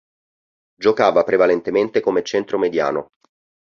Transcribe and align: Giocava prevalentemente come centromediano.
Giocava 0.79 1.23
prevalentemente 1.23 1.99
come 1.99 2.23
centromediano. 2.23 3.09